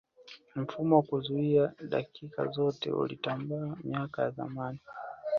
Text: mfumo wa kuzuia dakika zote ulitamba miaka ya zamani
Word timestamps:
mfumo 0.55 0.95
wa 0.95 1.01
kuzuia 1.01 1.73
dakika 1.81 2.47
zote 2.47 2.91
ulitamba 2.91 3.77
miaka 3.83 4.21
ya 4.21 4.29
zamani 4.29 4.79